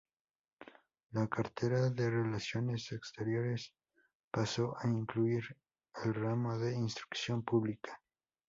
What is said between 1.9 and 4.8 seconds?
de Relaciones Exteriores pasó